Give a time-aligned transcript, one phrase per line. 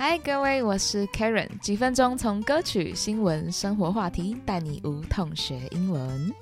[0.00, 6.32] 嗨，各位，我是 Karen，几分钟从歌曲、新闻、生活话题带你无痛学英文。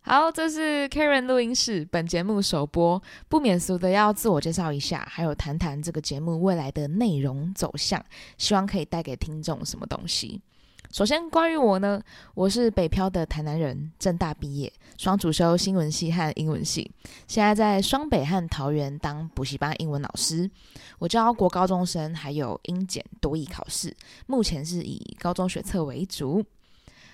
[0.00, 8.02] 好，这是 Karen 录音室，本节目首播，不免俗的要自我介绍一下，还有谈谈这个节目未来的内容走向，
[8.38, 10.40] 希望可以带给听众什么东西。
[10.92, 12.02] 首先，关于我呢，
[12.34, 16.90] 我是北漂的台南人，正大毕业，双主修新闻系和英文系，
[17.28, 20.50] 现在在双北和桃园当补习班英文老师。
[20.98, 26.44] 我教国高中生，还有英检多艺考试，目前是以高中学测为主。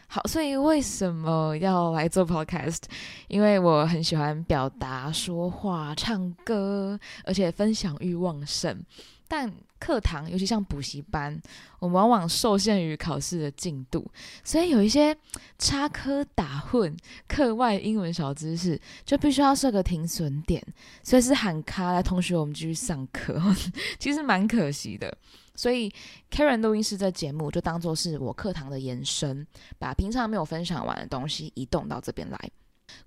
[0.09, 2.81] 好，所以为什么要来做 podcast？
[3.29, 8.83] 因为我很喜欢表达、说话、唱歌，而且分享欲旺盛。
[9.29, 11.39] 但课堂，尤其像补习班，
[11.79, 14.11] 我们往往受限于考试的进度，
[14.43, 15.17] 所以有一些
[15.59, 16.97] 插科打诨、
[17.29, 20.65] 课外英文小知识，就必须要设个停损点，
[21.03, 23.41] 随时喊卡来同学，我们继续上课，
[23.99, 25.17] 其实蛮可惜的。
[25.55, 25.91] 所以
[26.31, 29.47] Karen 录音室这节目就当做是我课堂的延伸，
[29.79, 32.51] 把平常没有分享完的东西移动到这边来。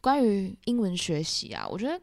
[0.01, 1.99] 关于英文学习啊，我觉得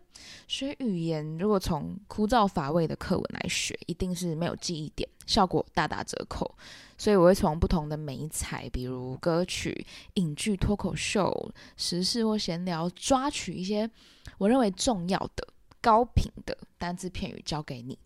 [0.49, 6.57] 学语言如果从枯燥乏味的课文来学，一定是没有记忆点，效果大打折扣。
[6.99, 13.91] 所以我会从不同的美彩，比如歌曲、影剧、脱口秀、时事或闲聊，抓取一些
[14.39, 15.47] 我认为重要的、
[15.81, 17.99] 高频的单字片语教给你。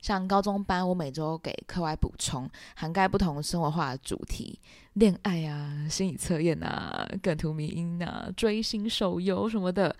[0.00, 4.58] 像高中班，我每周给课外补充，涵盖不同生活化的主题，
[4.94, 9.94] 恋爱啊、心理测验啊、梗图迷音啊、追星手游什么的。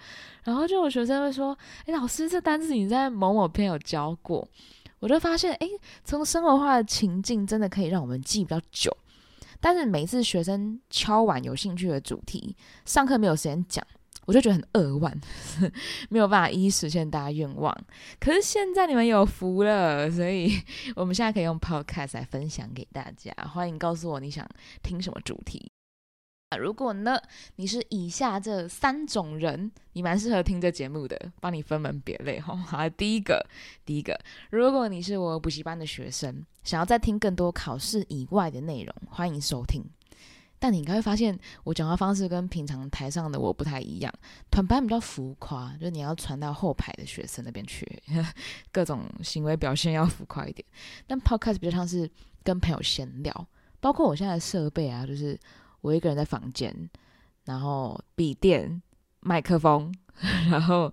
[0.44, 4.46] 然后就有学生会说：“哎，老师，这单词你在某某篇有教过？”
[5.00, 5.68] 我就发现，哎，
[6.04, 8.94] 从生活化的情境真的可以让我们记比较久。
[9.60, 13.86] 但是每次学生敲完有兴趣的主题，上课没有时间讲。
[14.26, 15.20] 我就觉得很扼腕，
[16.08, 17.76] 没有办法一一实现大家愿望。
[18.20, 20.52] 可是现在你们有福了，所以
[20.94, 23.32] 我们现在可以用 Podcast 来分享给大家。
[23.52, 24.46] 欢迎告诉我你想
[24.82, 25.70] 听什么主题。
[26.50, 27.16] 啊，如果呢
[27.56, 32.56] 你是以下这三种人，你蛮适合听这节目的，帮你分门别类哈。
[32.66, 33.44] 好，第一个，
[33.84, 34.18] 第一个，
[34.50, 39.84] 如果你是我补习班的学生，想要再听更多考试以外的内容，欢迎收听。
[40.62, 44.12] 但你应该会发现，我讲话方式跟平常台上的我不太一样。
[44.50, 47.84] 团班比较浮夸，就是你要传到后排的学生那边去，
[48.70, 50.62] 各种行为表现要浮夸一点。
[51.06, 52.08] 但 podcast 比较像是
[52.44, 53.48] 跟朋友闲聊，
[53.80, 55.36] 包括我现在的设备啊，就是
[55.80, 56.90] 我一个人在房间，
[57.46, 58.82] 然后笔电、
[59.20, 59.90] 麦克风，
[60.50, 60.92] 然后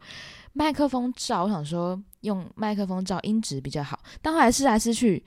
[0.54, 5.26] 麦克风照，我想说用麦克风照音质比较好，但后来试来试去。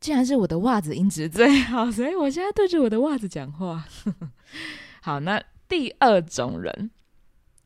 [0.00, 3.84] 竟然是我的袜子音质最好，所以我现在对着我的袜子讲话。
[5.02, 6.90] 好，那第二种人，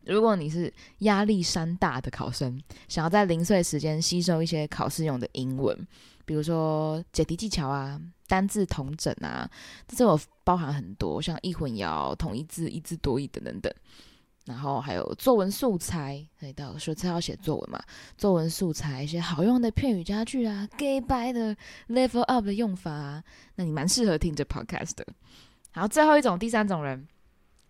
[0.07, 5.87] 如果你是压力山大的考生，想要在零碎时间吸收一些考试用的英文，
[6.25, 9.49] 比如说解题技巧啊、单字同整啊，
[9.87, 13.73] 这我包含很多，像一混淆、同一字、一字多义等等等。
[14.45, 17.81] 然后还有作文素材，以到说次要写作文嘛，
[18.19, 21.57] 作文素材一些好用的片语佳句啊，gay by 的
[21.89, 23.23] level up 的用法啊，
[23.55, 25.07] 那你蛮适合听这 podcast 的。
[25.71, 27.07] 好，最后一种第三种人，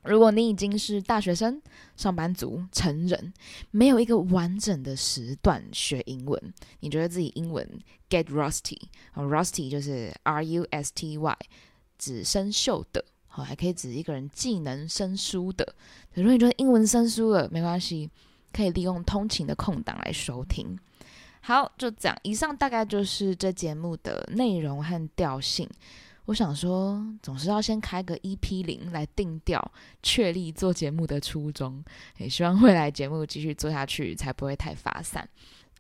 [0.03, 1.61] 如果你已经是大学生、
[1.95, 3.33] 上班族、成人，
[3.71, 7.69] 没有一个完整的时段学英文，你觉得自己英文
[8.09, 11.39] get rusty，rusty 就是 r u s t y，
[11.99, 13.05] 指生锈的。
[13.35, 15.75] 好，还可以指一个人技能生疏的。
[16.13, 18.11] 如果你觉得英文生疏了，没关系，
[18.53, 20.79] 可以利用通勤的空档来收听。
[21.41, 22.17] 好，就这样。
[22.25, 25.67] 以上大概就是这节目的内容和调性。
[26.27, 29.73] 我想说，总是要先开个 EP 零来定调，
[30.03, 31.83] 确立做节目的初衷。
[32.19, 35.27] 也希望未来节目继续做下去，才不会太发散。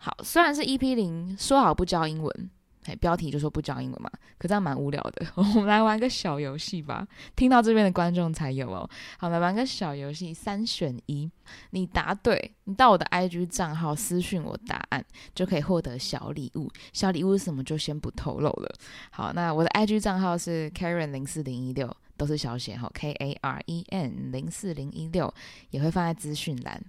[0.00, 2.50] 好，虽然是 EP 零，说好不教英文。
[2.84, 5.26] 哎，标题就说不教英文嘛，可这样蛮无聊的。
[5.36, 7.06] 我们来玩个小游戏吧，
[7.36, 8.88] 听到这边的观众才有哦。
[9.18, 11.30] 好，来玩个小游戏，三选一，
[11.70, 15.04] 你答对，你到我的 IG 账号私讯我答案，
[15.34, 16.70] 就可以获得小礼物。
[16.92, 18.74] 小礼物是什么就先不透露了。
[19.10, 25.32] 好，那我的 IG 账号是 Karen 零四零一六，都是小写哈，K A R E N 零四零一六，
[25.70, 26.82] 也会放在资讯栏。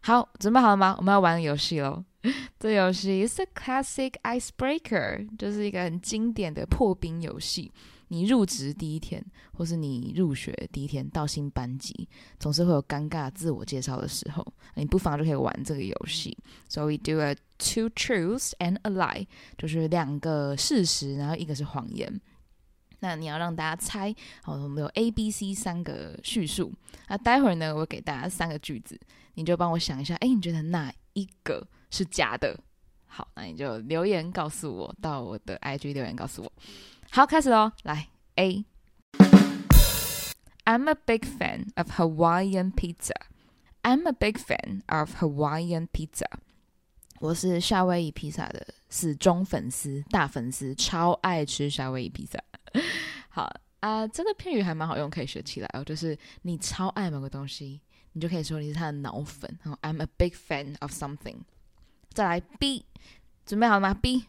[0.00, 0.94] 好，准备好了吗？
[0.98, 2.04] 我们要玩游戏喽。
[2.58, 7.72] 这游戏是 classic icebreaker，就是一个很经典的破冰游戏。
[8.08, 9.20] 你入职第一天，
[9.52, 12.08] 或是你入学第一天到新班级，
[12.38, 14.46] 总是会有尴尬自我介绍的时候，
[14.76, 16.38] 你不妨就可以玩这个游戏。
[16.68, 19.26] So we do a two truths and a lie，
[19.58, 22.20] 就是两个事实，然后一个是谎言。
[23.00, 26.72] 那你要让大家猜，好，我们有 A、B、C 三个叙述。
[27.08, 28.96] 那待会儿呢，我给大家三个句子，
[29.34, 31.66] 你就帮我想一下，哎，你觉得哪一个？
[31.90, 32.58] 是假的，
[33.06, 36.52] 好，那你就留言告诉我，到我的 IG 留言告诉我。
[37.10, 38.64] 好，开始喽，来 A。
[40.64, 43.14] I'm a big fan of Hawaiian pizza.
[43.82, 46.26] I'm a big fan of Hawaiian pizza.
[47.20, 52.38] 我是夏威夷披萨的死忠粉丝、大粉丝，超爱吃夏威夷披萨。
[53.28, 53.48] 好
[53.78, 55.84] 啊，这个片语还蛮好用，可以学起来哦。
[55.84, 57.80] 就是你超爱某个东西，
[58.12, 59.48] 你就可以说你是他的脑粉。
[59.62, 61.36] 然后 I'm a big fan of something。
[62.15, 62.85] 再来 B，
[63.45, 63.93] 准备好了吗？
[63.93, 64.23] B，I'm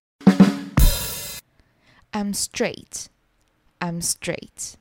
[2.35, 3.07] straight.
[3.81, 4.75] I'm straight.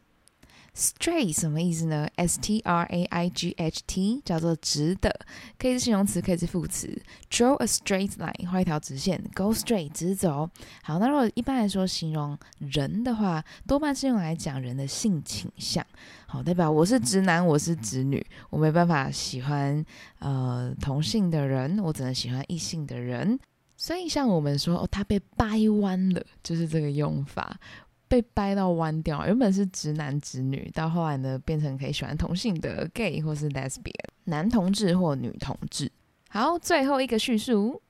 [0.76, 5.11] Straight 什么意思呢？S T R A I G H T 叫做直的，
[5.58, 7.00] 可以是形容词，可以是副词。
[7.31, 9.25] Draw a straight line，画一条直线。
[9.34, 10.50] Go straight，直走。
[10.82, 15.82] 好，那如果一般来说形容人的话，多半是用来讲人的性倾向。
[16.26, 19.82] 好，代表我是直男，我是直女，我没办法喜欢
[20.19, 23.40] 呃同性的人，我只能喜欢异性的人。
[23.78, 27.58] 所以像我们说哦，他被掰弯了，就是这个用法。
[28.08, 33.92] 被掰到弯掉，原本是直男直女，到后来呢变成可以喜欢同性的 gay 或是 lesbian
[34.24, 35.90] 男同志或女同志。
[36.28, 37.82] 好，最后一个叙述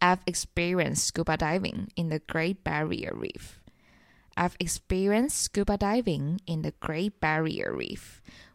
[0.00, 3.56] ：I've experienced scuba diving in the Great Barrier Reef.
[4.34, 8.00] I've experienced scuba diving in the Great Barrier Reef.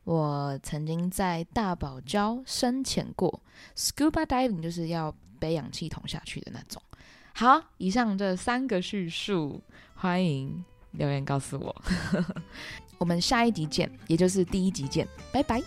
[0.06, 3.42] 我曾经在大堡礁深潜过。
[3.76, 6.82] Scuba diving 就是要背氧气筒下去的那种。
[7.34, 9.62] 好，以上这三个叙述，
[9.96, 11.76] 欢迎留言告诉我。
[13.00, 15.62] 我们下一集见，也就是第一集见，拜拜。